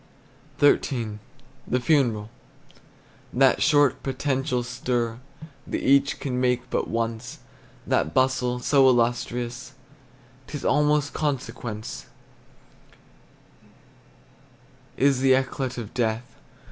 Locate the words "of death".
15.77-16.35